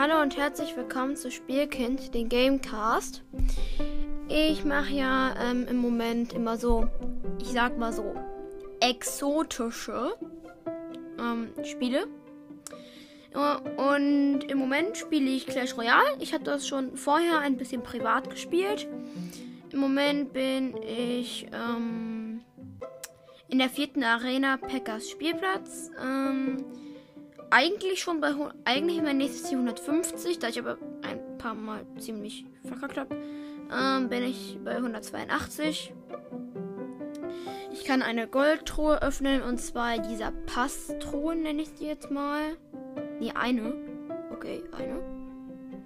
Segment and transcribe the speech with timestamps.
[0.00, 3.22] Hallo und herzlich willkommen zu Spielkind, den Gamecast.
[4.30, 6.88] Ich mache ja ähm, im Moment immer so,
[7.38, 8.14] ich sag mal so,
[8.80, 10.14] exotische
[11.18, 12.06] ähm, Spiele.
[13.76, 16.16] Und im Moment spiele ich Clash Royale.
[16.18, 18.88] Ich habe das schon vorher ein bisschen privat gespielt.
[19.70, 22.40] Im Moment bin ich ähm,
[23.48, 25.90] in der vierten Arena Packers Spielplatz.
[26.02, 26.64] Ähm,
[27.50, 28.32] eigentlich schon bei
[28.64, 33.16] eigentlich mein nächstes Ziel 150, da ich aber ein paar Mal ziemlich verkackt habe,
[33.72, 35.92] ähm, bin ich bei 182.
[37.72, 42.56] Ich kann eine Goldtruhe öffnen und zwar dieser Passtruhe nenne ich sie jetzt mal.
[43.20, 43.74] Nee, eine.
[44.32, 45.00] Okay, eine.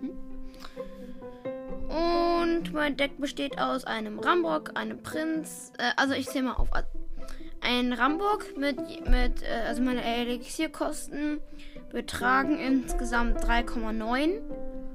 [0.01, 0.15] Hm.
[1.89, 5.73] Und mein Deck besteht aus einem Rambock, einem Prinz.
[5.79, 6.71] Äh, also ich zähle mal auf.
[7.65, 8.79] Ein Rambock mit,
[9.09, 11.41] mit äh, also meine Elixierkosten
[11.91, 14.41] betragen insgesamt 3,9.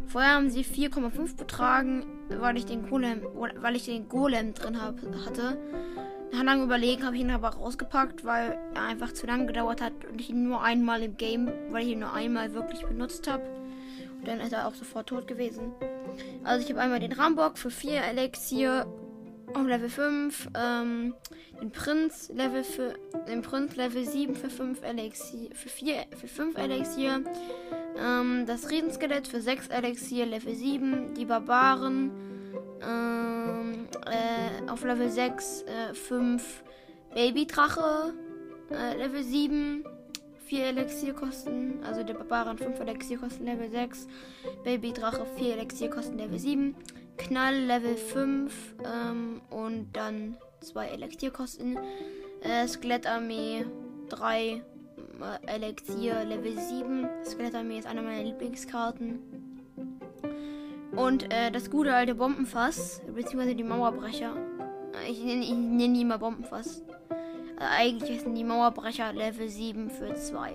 [0.06, 4.98] Vorher haben sie 4,5 betragen, weil ich den Golem, weil ich den Golem drin hab,
[5.26, 5.58] hatte.
[6.32, 9.94] Nach langem Überlegen habe ich ihn aber rausgepackt, weil er einfach zu lange gedauert hat
[10.10, 13.44] und ich ihn nur einmal im Game, weil ich ihn nur einmal wirklich benutzt habe.
[14.20, 15.72] Und dann ist er auch sofort tot gewesen.
[16.44, 18.86] Also ich habe einmal den Rambock für 4 Elixier
[19.54, 21.14] auf Level 5, ähm,
[21.62, 22.96] den Prinz Level für
[23.28, 27.24] den Prinz Level 7 für 5 Elixier, für 4 für 5 Elixier,
[27.98, 32.12] ähm, das Riesenskelett für 6 Elixier Level 7, die Barbaren
[32.82, 36.64] ähm, äh, auf Level 6 äh, 5
[37.14, 38.14] Babydrache
[38.72, 39.84] äh, Level 7
[40.50, 44.08] 4 Elixierkosten, also der Barbaren 5 Elixierkosten Level 6,
[44.64, 46.76] Babydrache 4 Elixierkosten Level 7,
[47.20, 51.78] Knall Level 5 ähm, und dann 2 Elixierkosten.
[52.42, 53.66] Äh, Skelettarmee
[54.10, 54.62] 3 äh,
[55.46, 57.08] Elixier Level 7.
[57.26, 59.20] Skelettarmee ist eine meiner Lieblingskarten.
[60.96, 64.36] Und äh, das gute alte Bombenfass, beziehungsweise die Mauerbrecher.
[64.94, 66.84] Äh, ich nenne nenn die mal Bombenfass.
[67.60, 70.54] Äh, eigentlich sind die Mauerbrecher Level 7 für 2.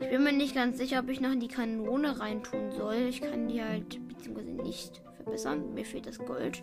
[0.00, 2.96] Ich bin mir nicht ganz sicher, ob ich noch in die Kanone reintun soll.
[3.08, 5.74] Ich kann die halt, beziehungsweise nicht verbessern.
[5.74, 6.62] Mir fehlt das Gold.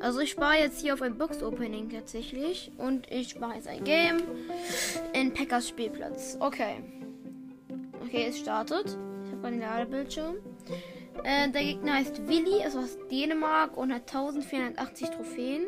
[0.00, 2.72] Also ich spare jetzt hier auf ein Box-Opening tatsächlich.
[2.78, 4.18] Und ich spare jetzt ein Game
[5.12, 6.36] in Packers Spielplatz.
[6.40, 6.82] Okay.
[8.02, 8.98] Okay, es startet.
[9.26, 10.36] Ich habe einen Ladebildschirm.
[11.22, 15.64] Äh, der Gegner heißt Willi, ist aus Dänemark und hat 1480 Trophäen.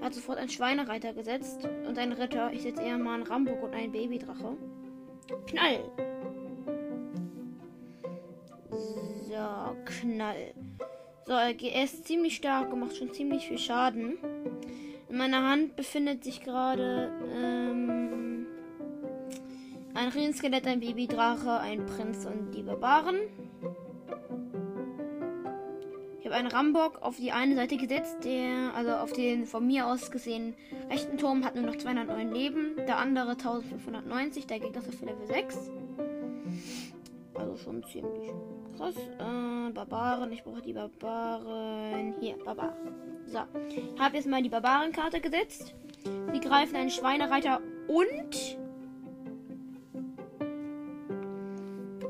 [0.00, 2.52] Er hat sofort einen Schweinereiter gesetzt und einen Ritter.
[2.52, 4.56] Ich setze eher mal einen Ramburg und einen Babydrache.
[5.46, 6.11] Knall!
[9.42, 10.54] So, Knall.
[11.26, 14.18] So, er ist ziemlich stark und macht schon ziemlich viel Schaden.
[15.08, 18.46] In meiner Hand befindet sich gerade ähm,
[19.94, 23.16] ein Riesenskelett, ein Babydrache, ein Prinz und die Barbaren.
[26.20, 29.88] Ich habe einen Rambock auf die eine Seite gesetzt, der, also auf den von mir
[29.88, 30.54] aus gesehen
[30.88, 35.26] rechten Turm hat nur noch 209 Leben, der andere 1590, der Gegner ist auf Level
[35.26, 35.70] 6.
[37.34, 38.30] Also schon ziemlich
[38.76, 38.96] krass.
[38.96, 42.14] Äh, Barbaren, ich brauche die Barbaren.
[42.20, 42.94] Hier, Barbaren.
[43.26, 43.38] So,
[43.68, 45.74] ich habe jetzt mal die Barbarenkarte gesetzt.
[46.32, 48.58] Sie greifen einen Schweinereiter und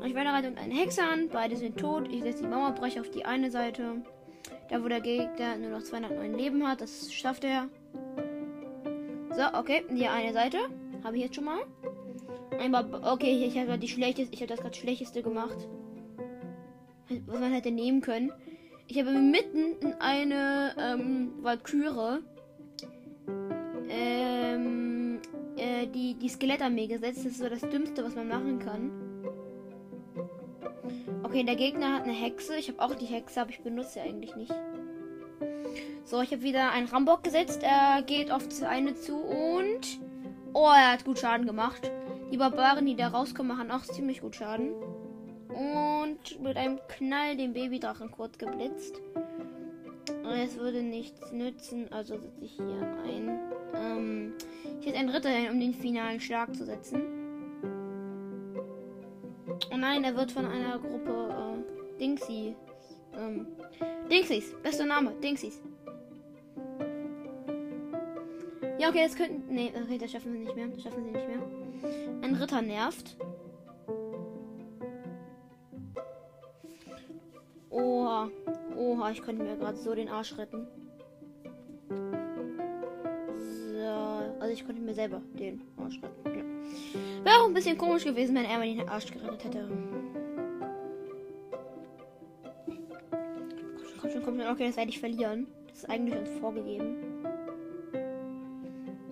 [0.01, 1.29] ein Schweinereiter und einen Hexer an.
[1.29, 2.09] Beide sind tot.
[2.11, 4.03] Ich setze die Mauerbrecher auf die eine Seite.
[4.69, 6.81] Da, wo der Gegner nur noch 209 Leben hat.
[6.81, 7.69] Das schafft er.
[9.31, 9.83] So, okay.
[9.89, 10.57] Die eine Seite.
[11.03, 11.59] Habe ich jetzt schon mal.
[12.59, 15.67] Einmal, okay, ich habe die schlechteste, ich habe das gerade schlechteste gemacht.
[17.09, 18.31] Was man hätte nehmen können.
[18.87, 22.19] Ich habe mitten in eine ähm, Valkyrie
[23.89, 25.19] ähm,
[25.57, 27.19] äh, die, die Skelettarmee gesetzt.
[27.19, 28.91] Das ist so das Dümmste, was man machen kann.
[31.23, 32.55] Okay, der Gegner hat eine Hexe.
[32.57, 34.53] Ich habe auch die Hexe, aber ich benutze sie eigentlich nicht.
[36.05, 37.63] So, ich habe wieder einen Rambock gesetzt.
[37.63, 39.99] Er geht auf eine zu und...
[40.53, 41.91] Oh, er hat gut Schaden gemacht.
[42.31, 44.73] Die Barbaren, die da rauskommen, machen auch ziemlich gut Schaden.
[45.53, 49.01] Und mit einem Knall den Babydrachen kurz geblitzt.
[50.35, 53.39] Es würde nichts nützen, also setze ich hier ein.
[53.75, 54.33] Ähm,
[54.79, 57.01] ich setze einen Ritter hin, um den finalen Schlag zu setzen.
[59.71, 62.55] Oh nein, er wird von einer Gruppe äh, Dingsy.
[63.15, 63.47] Ähm,
[64.09, 65.61] Dingsies, bester Name, Dingsies.
[68.79, 69.53] Ja, okay, es könnten.
[69.53, 70.67] Nee, okay, das schaffen sie nicht mehr.
[70.67, 71.39] Das schaffen sie nicht mehr.
[72.21, 73.15] Ein Ritter nervt.
[77.73, 78.29] Oha.
[78.77, 80.67] Oha, ich könnte mir gerade so den Arsch retten.
[83.37, 83.87] So.
[84.39, 86.37] Also ich konnte mir selber den Arsch retten.
[86.37, 87.25] Ja.
[87.25, 89.67] Wäre auch ein bisschen komisch gewesen, wenn er mir den Arsch gerettet hätte.
[93.99, 94.51] Komm schon, komm schon.
[94.51, 95.47] Okay, das werde ich verlieren.
[95.67, 96.97] Das ist eigentlich uns vorgegeben.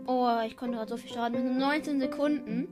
[0.06, 2.68] Oh, ich konnte gerade so viel Schaden mit nur 19 Sekunden.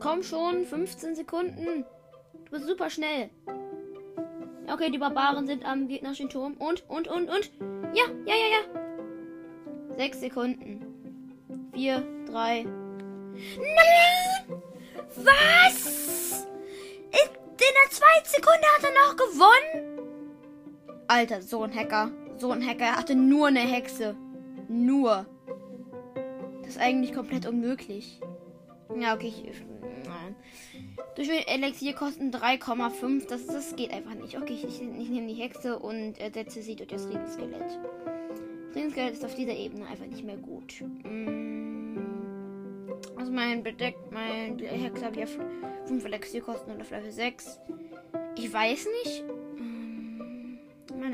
[0.00, 1.84] Komm schon, 15 Sekunden.
[2.44, 3.30] Du bist super schnell.
[4.70, 6.54] Okay, die Barbaren sind am gegnerischen Turm.
[6.54, 7.50] Und, und, und, und.
[7.94, 9.96] Ja, ja, ja, ja.
[9.96, 10.86] Sechs Sekunden.
[11.72, 12.64] Vier, drei.
[13.56, 14.62] Nein!
[15.16, 16.46] Was?
[17.10, 17.28] In,
[17.60, 20.08] der zweiten Sekunde hat er noch gewonnen?
[21.08, 22.10] Alter, so ein Hacker.
[22.36, 22.84] So ein Hacker.
[22.84, 24.16] Er hatte nur eine Hexe.
[24.68, 25.26] Nur.
[26.62, 28.20] Das ist eigentlich komplett unmöglich.
[28.98, 29.28] Ja, okay.
[29.28, 29.62] Ich,
[30.06, 30.36] nein.
[31.14, 33.28] Durch Elixier kosten 3,5.
[33.28, 34.36] Das, das geht einfach nicht.
[34.36, 37.78] Okay, ich, ich, ich nehme die Hexe und ersetze sie durch das Riesenskelett.
[38.74, 40.82] Riesenskelett ist auf dieser Ebene einfach nicht mehr gut.
[41.04, 41.98] Mm.
[43.16, 45.38] Also mein Bedeck, mein Hexe habe ich auf
[45.86, 47.60] 5 Elixierkosten und auf Level 6.
[48.36, 49.24] Ich weiß nicht.
[49.58, 50.58] Mm.
[50.98, 51.12] Mann,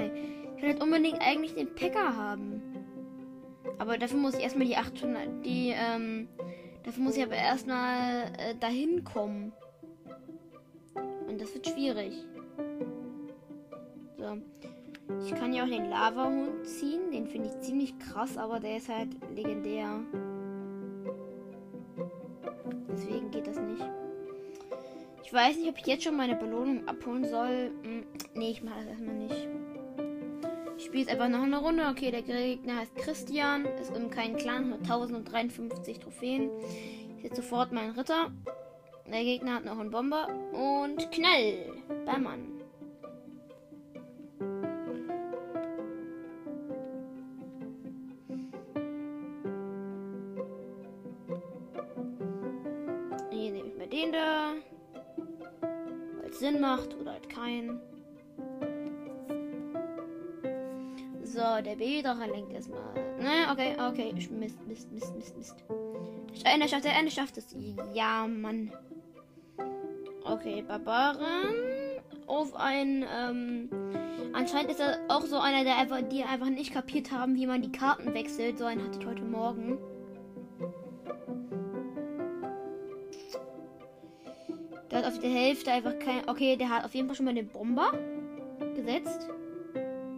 [0.56, 2.62] ich will halt unbedingt eigentlich den Packer haben.
[3.78, 6.28] Aber dafür muss ich erstmal die 800, die, ähm,
[6.84, 9.52] dafür muss ich aber erstmal äh, dahin kommen.
[11.48, 12.12] Das wird schwierig.
[14.18, 14.36] So.
[15.24, 17.10] Ich kann ja auch den Lava-Hund ziehen.
[17.10, 20.00] Den finde ich ziemlich krass, aber der ist halt legendär.
[22.90, 23.82] Deswegen geht das nicht.
[25.24, 27.70] Ich weiß nicht, ob ich jetzt schon meine Belohnung abholen soll.
[27.82, 28.04] Hm,
[28.34, 29.48] nee, ich mache das erstmal nicht.
[30.76, 31.84] Ich spiele jetzt einfach noch eine Runde.
[31.90, 33.64] Okay, der Gegner heißt Christian.
[33.80, 34.70] Ist im kein Clan.
[34.70, 36.50] Hat 1053 Trophäen.
[37.16, 38.32] Ich jetzt sofort meinen Ritter.
[39.10, 40.28] Der Gegner hat noch einen Bomber.
[40.52, 41.72] Und Knall.
[42.04, 42.60] Beim Mann.
[53.30, 54.52] Hier nehme ich mal den da.
[56.20, 57.80] Weil es Sinn macht oder halt keinen.
[61.24, 62.92] So, der Babydrache lenkt erstmal.
[63.18, 64.12] Ne, okay, okay.
[64.12, 65.64] Mist, Mist, Mist, Mist, Mist.
[66.44, 67.56] Der schafft, der eine schafft es.
[67.92, 68.72] Ja, Mann.
[70.30, 71.54] Okay, Barbaren
[72.26, 73.04] auf ein.
[73.10, 73.70] Ähm,
[74.34, 77.62] anscheinend ist er auch so einer, der einfach, die einfach nicht kapiert haben, wie man
[77.62, 78.58] die Karten wechselt.
[78.58, 79.78] So einen hatte ich heute Morgen.
[84.90, 86.28] Der hat auf der Hälfte einfach kein.
[86.28, 87.92] Okay, der hat auf jeden Fall schon mal den Bomber
[88.74, 89.28] gesetzt.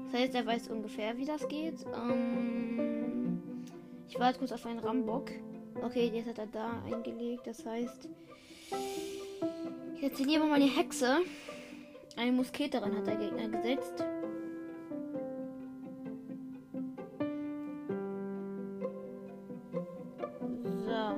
[0.06, 1.86] Das heißt, er weiß ungefähr, wie das geht.
[1.94, 3.40] Ähm,
[4.08, 5.30] ich warte kurz auf einen Rambock.
[5.84, 7.46] Okay, jetzt hat er da eingelegt.
[7.46, 8.08] Das heißt,
[10.00, 11.18] setze lieber mal die Hexe.
[12.16, 14.04] Eine Musketerin hat der Gegner gesetzt.
[20.86, 21.16] So.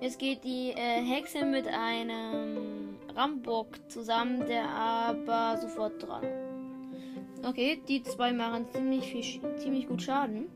[0.00, 6.24] Jetzt geht die äh, Hexe mit einem Rambock zusammen, der aber sofort dran.
[7.46, 10.46] Okay, die zwei machen ziemlich viel, ziemlich gut Schaden.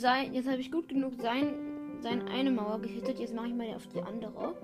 [0.00, 0.34] Sein.
[0.34, 1.54] Jetzt habe ich gut genug sein,
[2.00, 3.18] sein eine Mauer gehittet.
[3.18, 4.54] Jetzt mache ich mal auf die andere.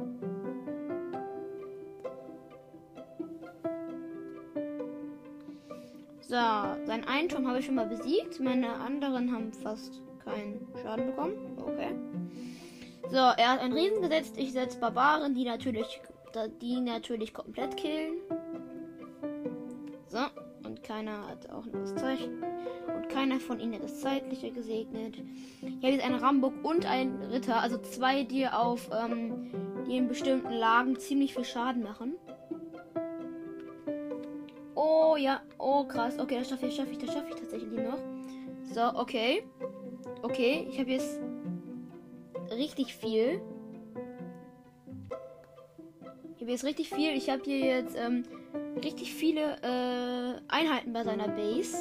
[6.20, 8.40] So, seinen einen Turm habe ich schon mal besiegt.
[8.40, 11.36] Meine anderen haben fast keinen Schaden bekommen.
[11.56, 11.94] Okay.
[13.08, 14.36] So, er hat einen Riesen gesetzt.
[14.36, 16.00] Ich setze Barbaren, die natürlich,
[16.60, 18.14] die natürlich komplett killen.
[20.86, 22.42] Keiner hat auch das Zeichen.
[22.94, 25.16] Und keiner von ihnen hat das Zeitliche gesegnet.
[25.60, 29.50] Ich habe jetzt einen und einen Ritter, also zwei, die auf ähm,
[29.88, 32.14] die in bestimmten Lagen ziemlich viel Schaden machen.
[34.76, 36.18] Oh ja, oh krass.
[36.18, 37.98] Okay, das schaffe ich, schaffe ich, das schaffe ich tatsächlich noch.
[38.72, 39.42] So, okay.
[40.22, 41.18] Okay, ich habe jetzt
[42.52, 43.40] richtig viel.
[46.36, 47.10] Ich habe jetzt richtig viel.
[47.16, 48.22] Ich habe hier jetzt ähm,
[48.82, 51.76] richtig viele äh, Einheiten bei seiner Base.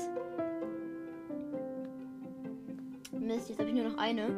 [3.12, 4.30] Mist, jetzt habe ich nur noch eine.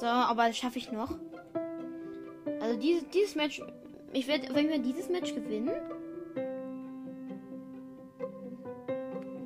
[0.00, 1.16] So, aber das schaffe ich noch.
[2.60, 3.62] Also dieses, dieses Match,
[4.12, 5.70] ich werde wenn wir dieses Match gewinnen.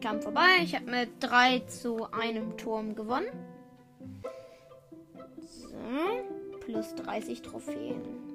[0.01, 0.61] Kampf vorbei.
[0.63, 3.29] Ich habe mit 3 zu einem Turm gewonnen.
[5.37, 5.69] So,
[6.61, 8.28] plus 30 Trophäen.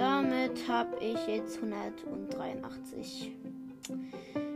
[0.00, 3.32] Damit habe ich jetzt 183.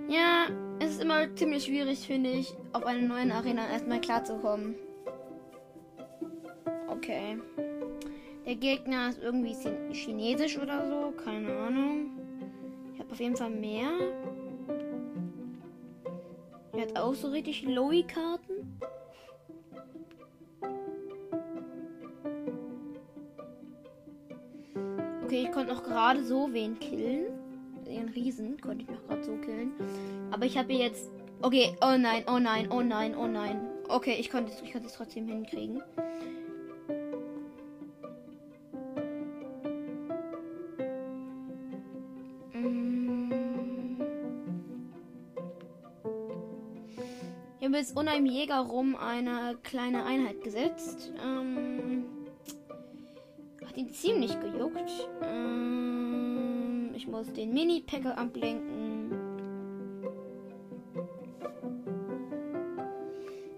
[0.09, 0.47] Ja,
[0.81, 4.75] Es ist immer ziemlich schwierig, finde ich, auf einer neuen Arena erstmal klarzukommen.
[6.89, 7.39] Okay.
[8.47, 9.55] Der Gegner ist irgendwie
[9.93, 12.11] chinesisch oder so, keine Ahnung.
[12.95, 13.91] Ich habe auf jeden Fall mehr.
[16.73, 18.44] Er hat auch so richtig Lowy-Karten.
[25.54, 27.26] Konnte noch gerade so wen killen.
[27.87, 29.73] Den Riesen konnte ich noch gerade so killen.
[30.30, 31.11] Aber ich habe jetzt.
[31.42, 33.61] Okay, oh nein, oh nein, oh nein, oh nein.
[33.88, 35.82] Okay, ich konnte, ich es trotzdem hinkriegen.
[47.75, 51.12] habe jetzt unter einem Jäger rum eine kleine Einheit gesetzt.
[51.20, 51.84] Ähm,
[53.95, 55.09] ziemlich gejuckt.
[55.23, 59.13] Ähm, ich muss den Mini-Packer ablenken.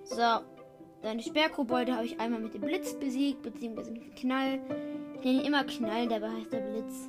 [0.04, 0.40] So.
[1.02, 4.58] Deine Sperrkobolde habe ich einmal mit dem Blitz besiegt, beziehungsweise mit dem Knall.
[5.14, 7.08] Ich nenne ihn immer Knall, dabei heißt der Blitz.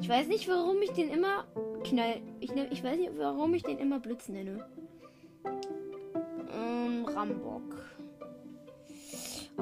[0.00, 1.46] Ich weiß nicht, warum ich den immer
[1.84, 2.20] Knall.
[2.40, 4.66] Ich, ne, ich weiß nicht, warum ich den immer Blitz nenne.
[6.52, 7.93] Ähm, Rambock.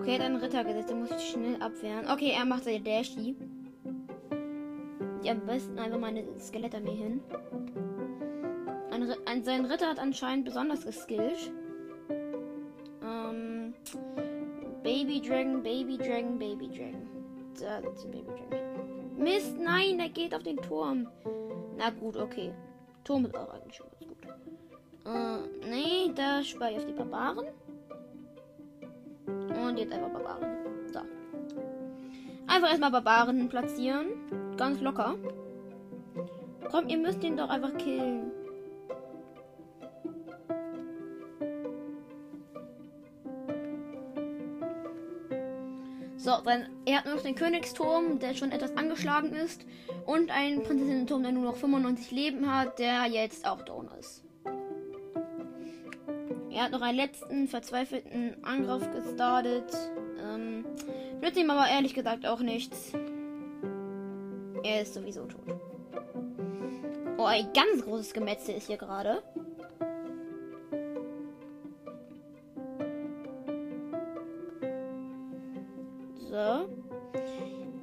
[0.03, 0.91] Okay, dann Ritter gesetzt.
[0.91, 2.11] Den muss ich schnell abwehren.
[2.11, 3.37] Okay, er macht seine Dashi.
[5.23, 7.21] Die am besten einfach meine Skelettarmee hin.
[8.91, 11.53] Ein, ein, sein Ritter hat anscheinend besonders geskillt.
[13.01, 13.75] Ähm,
[14.83, 17.07] Baby Dragon, Baby Dragon, Baby Dragon.
[17.61, 19.17] Da sitzt Baby Dragon.
[19.17, 21.07] Mist, nein, er geht auf den Turm.
[21.79, 22.53] Na gut, okay.
[23.05, 24.27] Turm ist auch eigentlich schon ganz gut.
[25.07, 27.47] Äh, nee, da spare ich auf die Barbaren.
[29.26, 30.57] Und jetzt einfach Barbaren.
[30.93, 31.00] So.
[32.47, 34.07] Einfach erstmal Barbaren platzieren.
[34.57, 35.17] Ganz locker.
[36.71, 38.31] Komm, ihr müsst ihn doch einfach killen.
[46.17, 49.67] So, dann, er hat nur noch den Königsturm, der schon etwas angeschlagen ist.
[50.07, 54.23] Und einen Prinzessinnenturm, der nur noch 95 Leben hat, der jetzt auch down ist.
[56.53, 59.65] Er hat noch einen letzten verzweifelten Angriff gestartet.
[60.23, 60.65] Ähm,
[61.23, 62.93] nützt ihm aber ehrlich gesagt auch nichts.
[64.63, 65.59] Er ist sowieso tot.
[67.17, 69.23] Oh, ein ganz großes Gemetzel ist hier gerade.
[76.31, 76.69] So.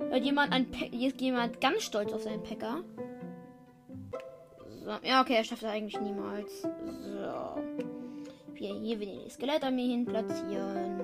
[0.10, 2.84] Hört jemand ein Pe Jetzt jemand ganz stolz auf seinen Packer.
[4.84, 4.92] So.
[5.04, 6.62] Ja, okay, er schafft das eigentlich niemals.
[6.62, 7.99] So.
[8.60, 11.00] Wir hier wieder die Skelettarmee hin platzieren.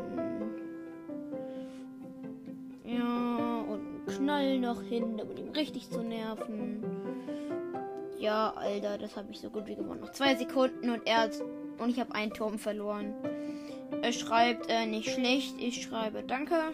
[2.84, 6.84] Ja, und einen Knall noch hin, um ihn richtig zu nerven.
[8.20, 10.02] Ja, Alter, das habe ich so gut wie gewonnen.
[10.02, 11.42] Noch zwei Sekunden und er hat,
[11.78, 13.14] und ich habe einen Turm verloren.
[14.02, 15.56] Er schreibt äh, nicht schlecht.
[15.58, 16.74] Ich schreibe Danke.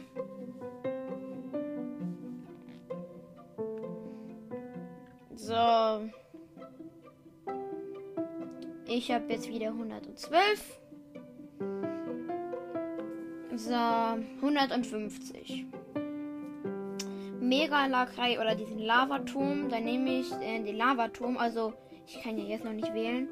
[5.35, 6.09] So.
[8.93, 10.81] Ich habe jetzt wieder 112.
[13.55, 15.65] So, 150.
[17.39, 19.69] Mega Lakrei oder diesen Lavaturm.
[19.69, 21.37] Dann nehme ich äh, den Lavaturm.
[21.37, 21.71] Also,
[22.05, 23.29] ich kann ja jetzt noch nicht wählen.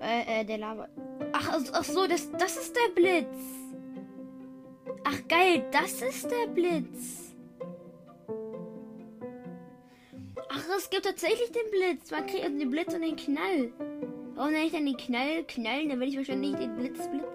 [0.00, 0.88] Äh, äh, der Lava.
[1.32, 3.26] Ach, ach so, das, das ist der Blitz.
[5.02, 7.30] Ach, geil, das ist der Blitz.
[10.80, 12.10] es gibt tatsächlich den Blitz.
[12.10, 13.72] Man kriegt also den Blitz und den Knall.
[14.40, 15.44] Warum nenne ich dann den Knall?
[15.46, 17.26] Knallen, dann will ich wahrscheinlich den Blitz, Blitz.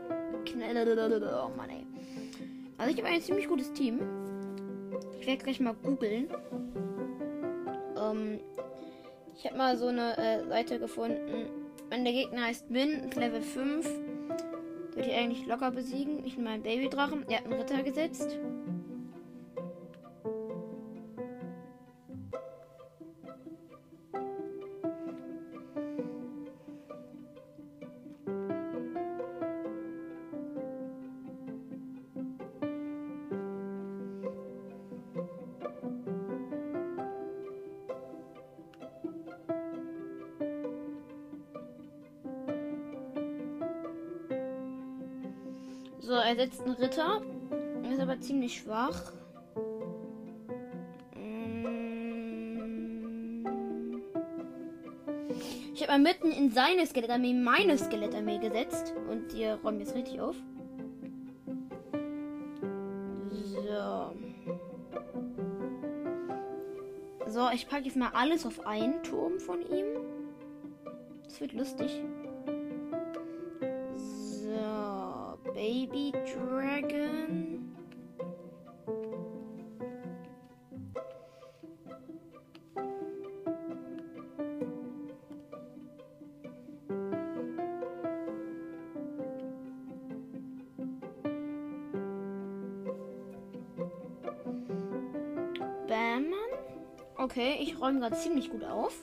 [0.45, 1.45] Knall.
[1.45, 1.85] Oh Mann, ey.
[2.79, 3.99] Also ich habe ein ziemlich gutes Team.
[5.19, 6.29] Ich werde gleich mal googeln.
[7.95, 8.39] Ähm,
[9.37, 11.47] ich habe mal so eine äh, Seite gefunden.
[11.91, 13.87] Wenn der Gegner heißt Min, Level 5,
[14.95, 16.25] würde ich eigentlich locker besiegen.
[16.25, 17.29] Ich nehme meinen Babydrachen.
[17.29, 18.39] Er hat einen Ritter gesetzt.
[46.65, 47.21] Einen Ritter.
[47.91, 49.13] Ist aber ziemlich schwach.
[51.15, 51.85] Mm.
[55.73, 58.93] Ich habe mal mitten in seine Skelettarmee meine Skelettarmee gesetzt.
[59.09, 60.35] Und die räumen jetzt richtig auf.
[63.31, 64.11] So.
[67.27, 69.85] So, ich packe jetzt mal alles auf einen Turm von ihm.
[71.25, 72.03] Das wird lustig.
[73.95, 76.54] So, Baby Dragon.
[97.85, 98.93] Okay, ich räume gerade ziemlich gut auf.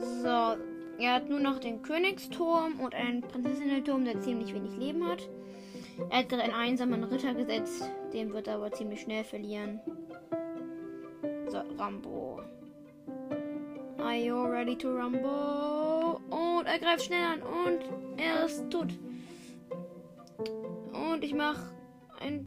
[0.00, 0.56] So,
[0.98, 5.28] er hat nur noch den Königsturm und einen Prinzessinnenturm, der ziemlich wenig Leben hat.
[6.10, 9.80] Er hat gerade einen einsamen Ritter gesetzt, den wird er aber ziemlich schnell verlieren.
[11.78, 12.42] Rambo.
[13.98, 16.20] Are you ready to Rambo?
[16.30, 17.80] Und er greift schnell an und
[18.16, 18.88] er ist tot.
[20.92, 21.58] Und ich mach
[22.20, 22.46] einen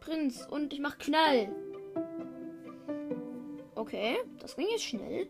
[0.00, 1.48] Prinz und ich mach Knall.
[3.74, 5.28] Okay, das ging jetzt schnell.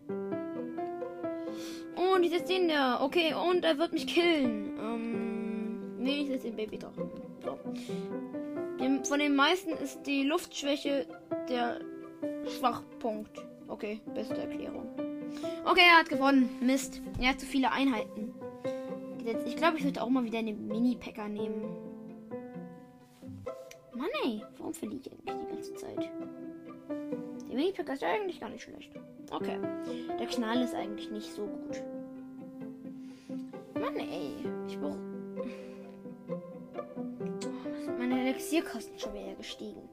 [1.97, 3.03] Und ich setze den da.
[3.03, 4.79] Okay, und er wird mich killen.
[4.79, 6.95] Ähm, nee, ich setze den Baby drauf.
[7.45, 7.59] So.
[8.79, 11.07] Dem, von den meisten ist die Luftschwäche
[11.49, 11.81] der
[12.49, 13.47] Schwachpunkt.
[13.69, 14.87] Okay, beste Erklärung.
[15.65, 16.49] Okay, er hat gewonnen.
[16.61, 17.01] Mist.
[17.21, 18.35] Er hat zu viele Einheiten.
[19.47, 21.63] Ich glaube, ich würde auch mal wieder einen Mini-Packer nehmen.
[23.95, 26.11] Mann ey, warum verliere ich eigentlich die ganze Zeit?
[27.49, 28.93] Der Mini-Packer ist ja eigentlich gar nicht schlecht.
[29.31, 29.59] Okay.
[30.19, 31.83] Der Knall ist eigentlich nicht so gut.
[33.75, 34.35] Mann ey,
[34.67, 34.99] ich brauche...
[37.99, 39.89] Meine Elixierkosten schon wieder gestiegen.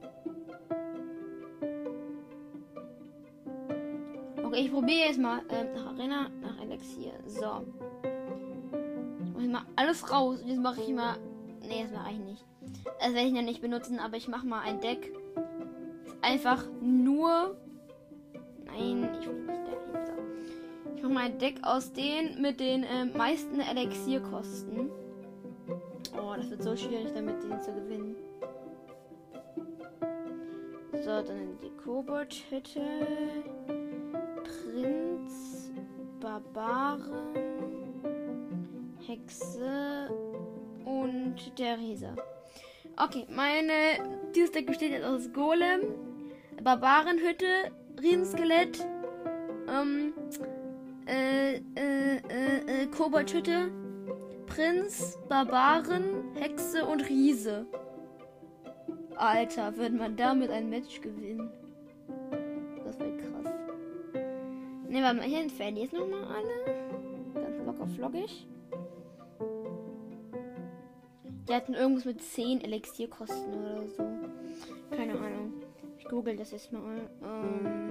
[4.50, 7.12] Okay, ich probiere jetzt mal ähm, nach Arena, nach Elixier.
[7.24, 7.64] So.
[9.20, 10.42] Jetzt mache ich mal alles raus.
[10.42, 11.18] Und jetzt mache ich mal.
[11.60, 12.44] Nee, das mache ich nicht.
[12.98, 15.12] Das werde ich noch nicht benutzen, aber ich mache mal ein Deck.
[16.20, 17.56] Einfach nur.
[18.64, 20.04] Nein, ich will nicht dahin.
[20.04, 20.96] So.
[20.96, 24.90] Ich mache mal ein Deck aus den mit den ähm, meisten Elixierkosten.
[26.20, 28.16] Oh, das wird so schwierig, damit den zu gewinnen.
[30.92, 32.80] So, dann die Kobold-Hütte.
[36.20, 37.34] Barbaren,
[39.06, 40.08] Hexe
[40.84, 42.14] und der Riese.
[42.96, 43.72] Okay, meine
[44.34, 45.80] dieses besteht jetzt aus Golem,
[46.62, 48.86] Barbarenhütte, Riesenskelett,
[49.68, 50.12] ähm,
[51.06, 53.70] äh, äh, äh, äh, Koboldhütte,
[54.46, 57.66] Prinz, Barbaren, Hexe und Riese.
[59.16, 61.50] Alter, wird man damit ein Match gewinnen?
[64.90, 67.44] Ne, warte mal, hier entfernen die jetzt nochmal alle.
[67.44, 68.48] Ganz locker flockig.
[71.48, 74.02] Die hatten irgendwas mit 10 Elixierkosten oder so.
[74.90, 75.52] Keine Ahnung.
[75.96, 77.08] Ich google das jetzt mal.
[77.22, 77.89] Ähm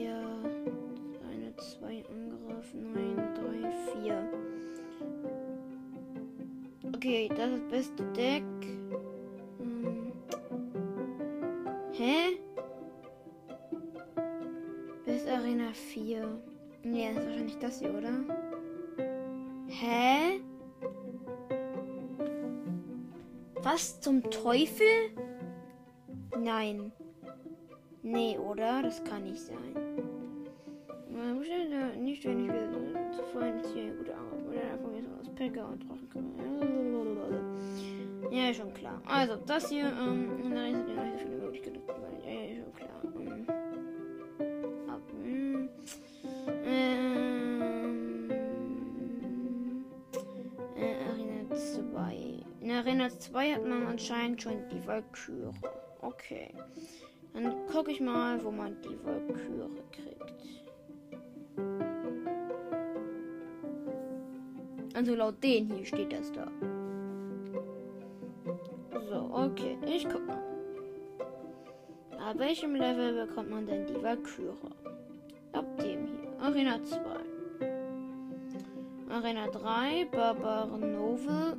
[0.00, 0.16] 1 Abwehr.
[1.30, 2.74] Eine 2 Angriff.
[2.74, 3.70] 9, 3,
[4.02, 4.32] 4.
[6.94, 8.44] Okay, das ist das beste Deck.
[9.58, 10.12] Hm.
[11.92, 12.38] Hä?
[15.04, 16.42] Best Arena 4.
[16.82, 18.24] Nee, das ist wahrscheinlich das hier, oder?
[19.68, 20.40] Hä?
[23.62, 24.86] Was zum Teufel?
[26.38, 26.92] Nein.
[28.02, 28.82] Nee, oder?
[28.82, 29.69] Das kann nicht sein.
[32.20, 32.68] Ich will nicht wieder
[33.16, 34.44] so vorhin hier gute Arbeit.
[34.44, 36.28] Modelle von so aus Packer und Trockenkammer.
[38.30, 39.00] Ja, schon klar.
[39.06, 41.80] Also, das hier, ähm, da ist mir noch so viele Möglichkeiten.
[42.22, 43.02] Ja, ja, schon klar.
[45.22, 45.68] Hm.
[46.66, 48.30] Ähm,
[50.12, 50.20] ab,
[51.08, 52.44] Arena 2.
[52.60, 55.54] In Arena 2 hat man anscheinend schon die Walküre.
[56.02, 56.52] Okay.
[57.32, 60.59] Dann gucke ich mal, wo man die Walküre kriegt.
[64.94, 66.46] Also laut den hier steht das da.
[69.08, 69.78] So, okay.
[69.86, 70.42] Ich guck mal.
[72.18, 74.52] Ab welchem Level bekommt man denn die Valkyrie?
[75.52, 76.40] Ab dem hier.
[76.40, 77.00] Arena 2.
[79.08, 81.56] Arena 3, Barbaren Novel.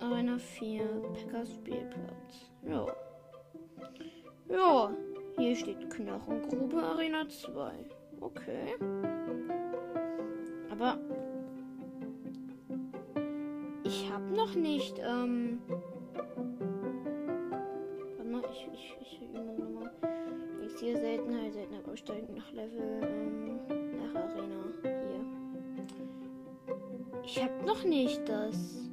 [0.00, 2.50] Arena 4, Packers Spielplatz.
[2.68, 2.86] Ja.
[4.48, 4.92] Ja,
[5.38, 7.72] hier steht Knochengrube Arena 2.
[8.20, 8.74] Okay.
[10.70, 10.98] Aber
[21.92, 23.60] Seltenheit, Seltenheit aussteigen nach Level, ähm,
[23.98, 24.56] nach Arena.
[24.82, 25.24] Hier.
[27.24, 28.90] Ich habe noch nicht das.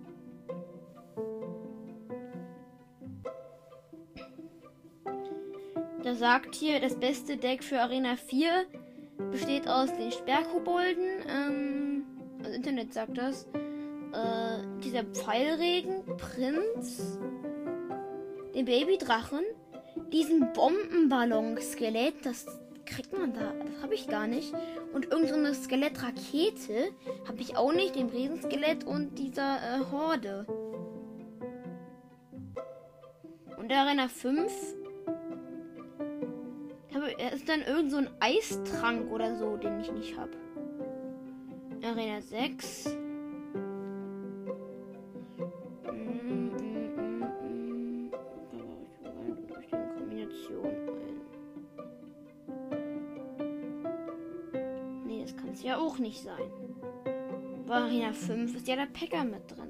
[6.04, 8.66] Da sagt hier, das beste Deck für Arena 4
[9.32, 11.06] besteht aus den Sperrkobolden.
[11.28, 12.04] Ähm,
[12.42, 13.46] das Internet sagt das.
[14.14, 17.20] Äh, dieser Pfeilregen, Prinz,
[18.56, 19.44] den Babydrachen,
[20.12, 22.48] diesen Bombenballon-Skelett, das
[22.90, 24.54] kriegt man da, das habe ich gar nicht.
[24.94, 26.92] Und irgendeine Skelettrakete
[27.28, 30.46] habe ich auch nicht, den Riesenskelett und dieser äh, Horde.
[33.58, 34.52] Und der Arena 5
[37.18, 40.32] er ist dann irgend so ein Eistrank oder so, den ich nicht habe.
[41.84, 42.98] Arena 6.
[56.00, 56.52] nicht sein.
[57.68, 59.70] Bei Arena 5 ist ja der Packer mit drin.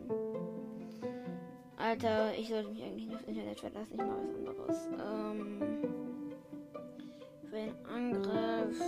[1.77, 4.89] Alter, ich sollte mich eigentlich nicht aufs Internet verlassen, ich mal was anderes.
[5.01, 5.59] Ähm
[7.49, 8.79] für den Angriff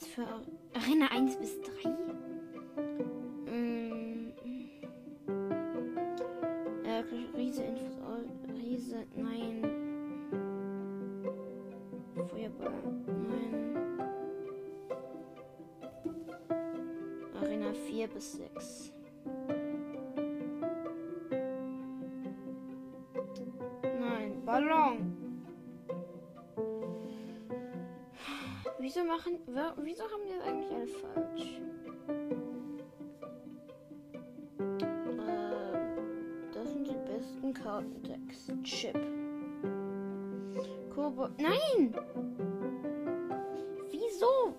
[0.00, 0.26] das für
[0.74, 1.73] Arena 1 bis 3.
[41.38, 41.94] Nein!
[43.90, 44.54] Wieso?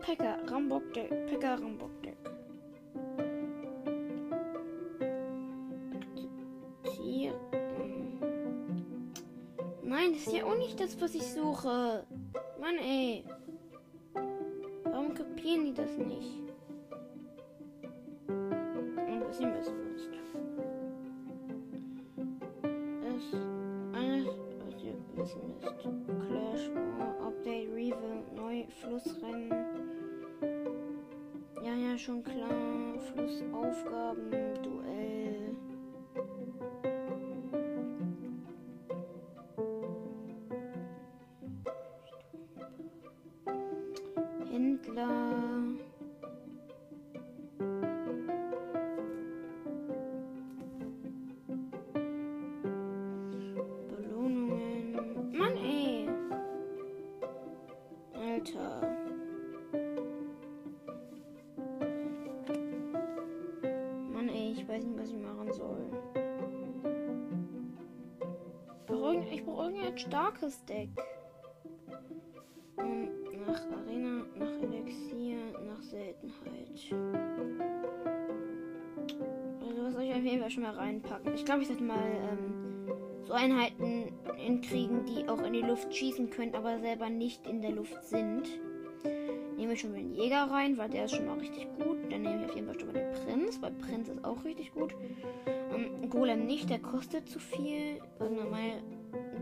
[0.00, 1.10] Pekka, Rambok Deck.
[1.26, 2.16] Pekka, Rambok Deck.
[9.92, 12.04] Nein, das ist ja auch nicht das, was ich suche.
[12.58, 13.24] Mann, ey.
[14.84, 16.41] Warum kapieren die das nicht?
[69.98, 70.90] Starkes Deck.
[72.76, 73.10] Und
[73.46, 76.94] nach Arena, nach Elixier, nach Seltenheit.
[79.60, 81.34] Also was soll ich auf jeden Fall schon mal reinpacken?
[81.34, 82.62] Ich glaube, ich sollte mal ähm,
[83.24, 87.72] so Einheiten hinkriegen, die auch in die Luft schießen können, aber selber nicht in der
[87.72, 88.48] Luft sind.
[89.56, 91.98] Nehme ich schon mal den Jäger rein, weil der ist schon mal richtig gut.
[92.10, 94.72] Dann nehme ich auf jeden Fall schon mal den Prinz, weil Prinz ist auch richtig
[94.72, 94.94] gut.
[95.46, 98.00] Ähm, Golem nicht, der kostet zu viel.
[98.18, 98.82] Also meine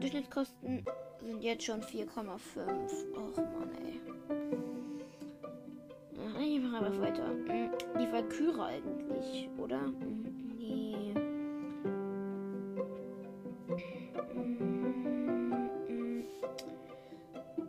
[0.00, 0.84] Durchschnittskosten
[1.20, 2.16] sind jetzt schon 4,5.
[3.16, 4.00] Och man, ey.
[6.74, 7.26] Aber weiter.
[7.26, 9.80] Hm, die Valkyrie eigentlich, oder?
[9.80, 11.12] Hm, nee.
[15.86, 16.24] Hm,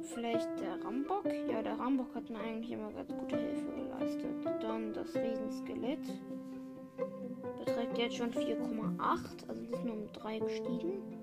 [0.02, 1.26] Vielleicht der Rambock?
[1.50, 4.46] Ja, der Rambock hat mir eigentlich immer ganz gute Hilfe geleistet.
[4.62, 6.00] Dann das Riesenskelett.
[7.66, 9.50] Beträgt jetzt schon 4,8.
[9.50, 11.21] Also das ist nur um 3 gestiegen.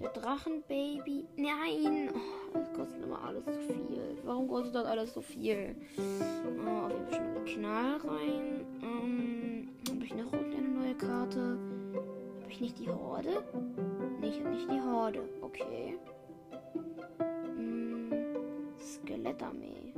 [0.00, 1.24] Der Drachenbaby.
[1.36, 2.10] Nein!
[2.12, 4.18] Oh, das kostet immer alles so viel.
[4.24, 5.74] Warum kostet das alles so viel?
[5.96, 8.66] Oh, jeden Fall schon mal eine Knall rein.
[8.82, 11.58] Ähm, habe ich noch eine neue Karte?
[12.42, 13.42] Habe ich nicht die Horde?
[14.20, 15.22] Nee, ich habe nicht die Horde.
[15.40, 15.98] Okay.
[17.56, 18.12] Hm,
[18.78, 19.94] Skelettarmee.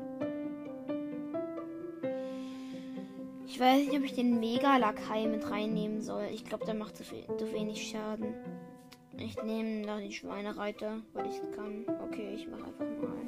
[3.47, 6.29] Ich weiß nicht, ob ich den Mega-Lakai mit reinnehmen soll.
[6.33, 8.35] Ich glaube, der macht zu, viel, zu wenig Schaden.
[9.19, 11.85] Ich nehme noch den Schweinereiter, weil ich es kann.
[12.05, 13.19] Okay, ich mache einfach mal.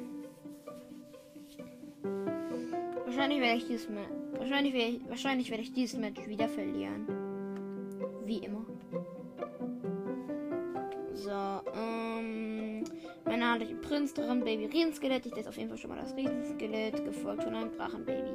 [3.05, 4.09] Wahrscheinlich werde ich dieses Match.
[4.37, 7.07] Wahrscheinlich werde ich, wahrscheinlich werde ich dieses Match wieder verlieren.
[8.25, 8.65] Wie immer.
[11.13, 12.83] So, ähm.
[13.25, 15.25] Meine Hand hat Prinz dran, Baby Riesenskelett.
[15.25, 18.31] Ich das auf jeden Fall schon mal das Riesenskelett, gefolgt von einem Drachenbaby.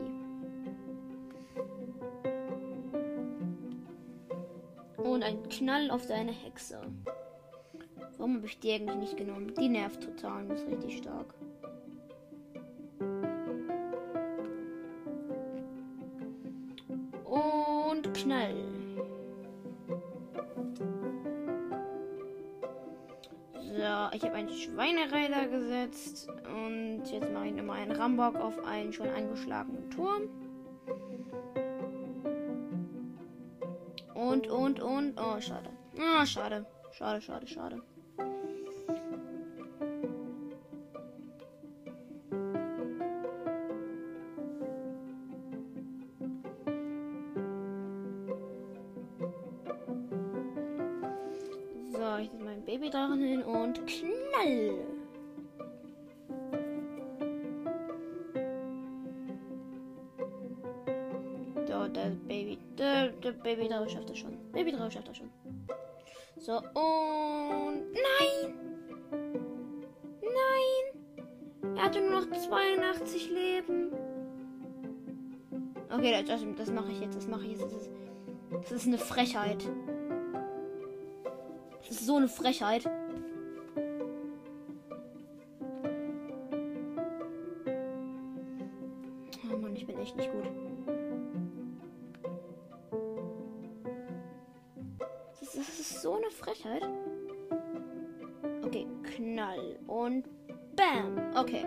[4.99, 6.81] Und ein Knall auf seine Hexe.
[8.19, 9.53] Warum habe ich die eigentlich nicht genommen?
[9.59, 11.35] Die nervt total und ist richtig stark.
[17.25, 18.55] Und Knall.
[23.61, 28.93] So, ich habe einen Schweinereiter gesetzt und jetzt mache ich nochmal einen Rambock auf einen
[28.93, 30.23] schon angeschlagenen Turm.
[34.15, 35.21] Und, und, und.
[35.21, 35.69] Oh, schade.
[35.99, 36.65] Oh, schade.
[36.93, 37.83] Schade, schade, schade.
[63.87, 64.37] 3 schafft das schon.
[64.53, 65.31] Baby 3 schafft das schon.
[66.39, 67.85] So, und.
[67.93, 68.55] Nein!
[70.21, 71.77] Nein!
[71.77, 73.93] Er hatte nur noch 82 Leben.
[75.91, 77.17] Okay, das, das mache ich jetzt.
[77.17, 77.63] Das mache ich jetzt.
[77.63, 77.91] Das ist,
[78.51, 79.65] das ist eine Frechheit.
[81.79, 82.91] Das ist so eine Frechheit.
[96.57, 96.83] Frechheit.
[98.65, 100.25] Okay, Knall und
[100.75, 101.19] Bam.
[101.35, 101.65] Okay.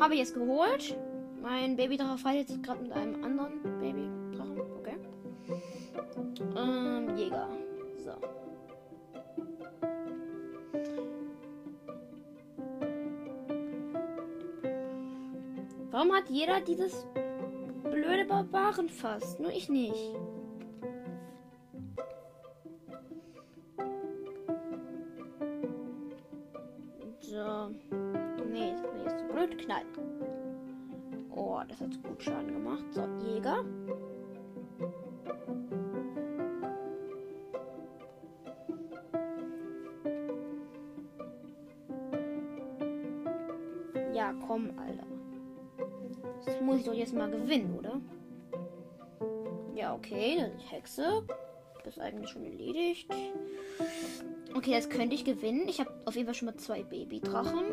[0.00, 0.96] Habe ich jetzt geholt.
[1.40, 4.60] Mein Babydrache fightet sich gerade mit einem anderen Babydrachen.
[4.78, 4.96] Okay.
[6.56, 7.48] Ähm, Jäger.
[7.98, 8.12] So.
[15.90, 17.06] Warum hat jeder dieses
[17.82, 19.38] blöde Barbarenfass?
[19.38, 20.14] Nur ich nicht.
[31.62, 32.84] Oh, das hat gut Schaden gemacht.
[32.92, 33.64] So, Jäger.
[44.12, 45.06] Ja, komm, Alter.
[46.44, 48.00] Das muss ich doch jetzt mal gewinnen, oder?
[49.74, 51.24] Ja, okay, dann die Hexe.
[51.84, 53.08] Das ist eigentlich schon erledigt.
[54.54, 55.68] Okay, das könnte ich gewinnen.
[55.68, 57.64] Ich habe auf jeden Fall schon mal zwei Babydrachen.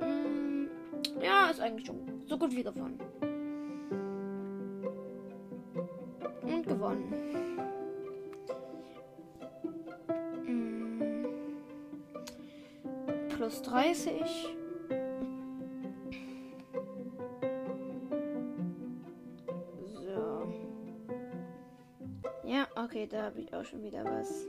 [0.00, 0.70] Hm,
[1.22, 3.05] ja, ist eigentlich schon so gut wie gewonnen.
[13.96, 14.56] Plus 30.
[19.84, 20.48] So.
[22.44, 24.46] Ja, okay, da habe ich auch schon wieder was.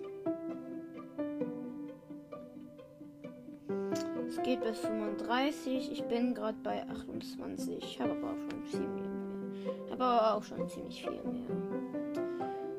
[4.28, 5.92] Es geht bis 35.
[5.92, 7.78] Ich bin gerade bei 28.
[7.78, 9.92] Ich habe aber auch schon ziemlich mehr.
[9.92, 11.48] Habe aber auch schon ziemlich viel mehr.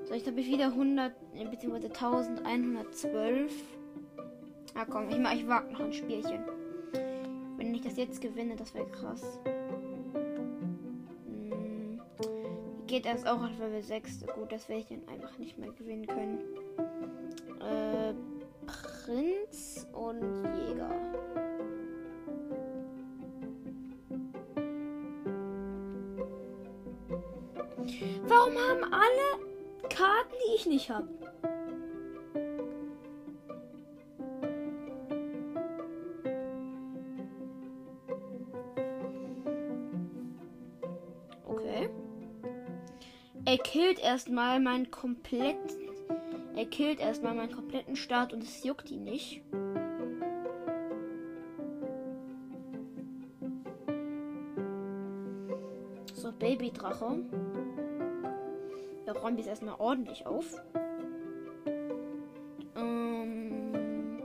[0.04, 1.12] So, ich habe wieder 100
[1.50, 1.86] bzw.
[1.86, 3.52] 1112.
[4.74, 6.44] Ah komm, ich, mach, ich wage noch ein Spielchen.
[7.98, 9.40] Jetzt gewinne, das wäre krass.
[11.26, 12.00] Hm,
[12.86, 14.24] geht erst auch auf Level 6.
[14.36, 16.38] Gut, das werde ich dann einfach nicht mehr gewinnen können.
[17.60, 18.14] Äh,
[19.04, 20.90] Prinz und Jäger.
[28.28, 31.17] Warum haben alle Karten, die ich nicht habe?
[43.58, 45.90] Er killt erstmal meinen kompletten.
[46.54, 49.42] Er killt erstmal meinen kompletten Start und es juckt ihn nicht.
[56.14, 57.24] So, Babydrache.
[59.04, 60.62] Wir räumen jetzt erstmal ordentlich auf.
[62.76, 64.22] Ähm,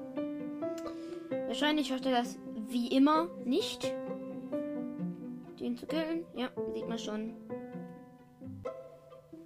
[1.48, 3.92] wahrscheinlich schafft er das wie immer nicht.
[5.60, 6.24] Den zu killen.
[6.36, 7.43] Ja, sieht man schon.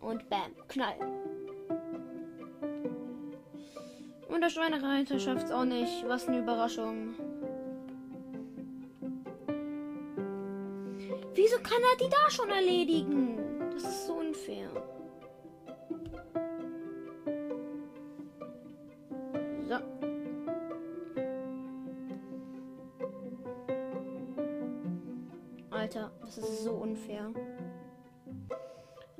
[0.08, 0.96] Und bam, Knall.
[4.30, 6.08] Und der Schweinereiter schafft es auch nicht.
[6.08, 7.14] Was eine Überraschung.
[11.34, 13.38] Wieso kann er die da schon erledigen?
[13.74, 14.17] Das ist so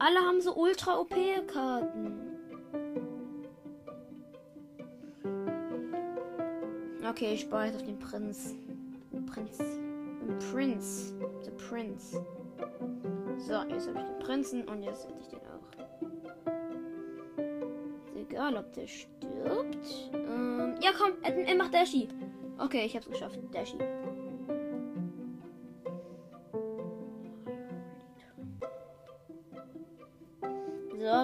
[0.08, 2.16] Alle haben so ultra OP-Karten.
[7.10, 8.56] Okay, ich spare jetzt auf den Prinz.
[9.26, 9.58] Prinz.
[10.50, 11.14] Prinz.
[11.44, 12.26] The Prince.
[13.38, 15.68] So, jetzt habe ich den Prinzen und jetzt hätte ich den auch.
[18.16, 20.10] Egal, ob der stirbt.
[20.14, 22.08] Ähm, ja, komm, er, er macht Dashi.
[22.58, 23.40] Okay, ich hab's geschafft.
[23.52, 23.78] Dashi.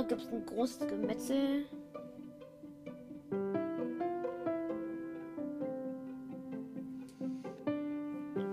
[0.04, 1.66] So, gibt's ein großes Gemetzel.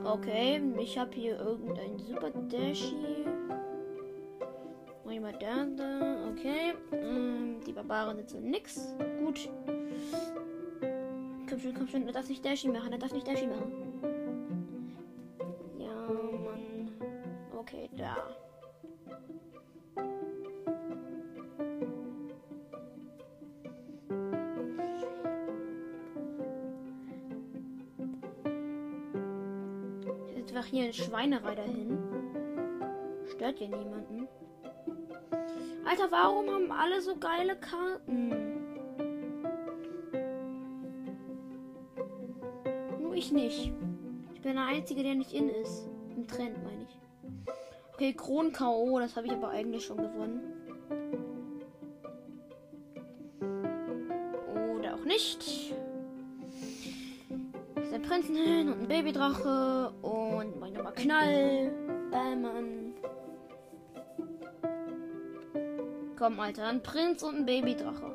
[0.05, 2.95] Okay, ich habe hier irgendein Super Dashi.
[6.31, 6.75] Okay.
[6.93, 8.95] Ähm, die Barbaren sind so nix.
[9.19, 9.51] Gut.
[11.49, 12.07] Komm schon, komm schon.
[12.07, 12.93] Er darf nicht Dashi machen.
[12.93, 13.90] Er darf nicht Dashi machen.
[31.01, 31.99] Jetzt einfach hier ein Schweinereiter hin.
[33.27, 34.29] Stört ja niemanden.
[35.85, 38.29] Alter, warum haben alle so geile Karten?
[43.01, 43.73] Nur ich nicht.
[44.35, 45.89] Ich bin der Einzige, der nicht in ist.
[46.15, 46.99] Im Trend, meine ich.
[47.95, 50.50] Okay, Kron-K.O., das habe ich aber eigentlich schon gewonnen.
[58.01, 61.73] Prinzen hin und ein Babydrache und mach nochmal Knall.
[62.11, 62.95] Bam.
[66.17, 68.13] Komm, Alter, ein Prinz und ein Babydrache.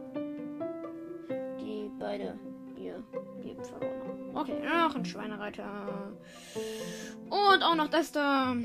[1.59, 2.37] Die beide
[2.75, 3.03] hier,
[3.43, 4.35] die verloren.
[4.35, 6.11] Okay, noch ein Schweinereiter.
[7.29, 8.55] Und auch noch das da.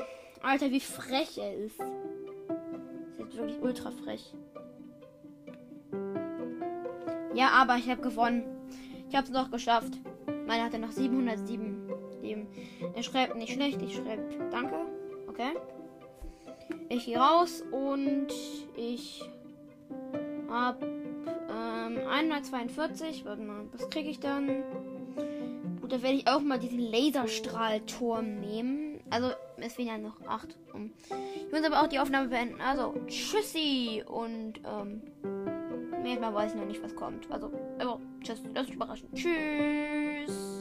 [0.42, 1.80] Alter, wie frech er ist.
[1.80, 4.35] Ist jetzt wirklich ultra frech.
[7.35, 8.42] Ja, aber ich habe gewonnen.
[9.09, 9.94] Ich habe es noch geschafft.
[10.50, 12.48] Meine hatte noch 707 Leben.
[12.96, 13.80] Er schreibt nicht schlecht.
[13.82, 14.74] Ich schreibe Danke.
[15.28, 15.52] Okay.
[16.88, 18.26] Ich gehe raus und
[18.76, 19.22] ich
[20.48, 20.86] habe
[21.48, 23.24] ähm, 142.
[23.24, 24.64] Warte mal, was kriege ich dann?
[25.80, 28.98] Gut, da werde ich auch mal diesen Laserstrahlturm nehmen.
[29.08, 30.56] Also, es fehlen ja noch acht.
[30.74, 30.90] Um.
[31.46, 32.60] Ich muss aber auch die Aufnahme beenden.
[32.60, 35.02] Also, tschüssi und ähm,
[36.02, 37.30] Mal weiß ich noch nicht, was kommt.
[37.30, 39.14] Also, aber tschüss, das ist überraschend.
[39.14, 40.60] Tschüss.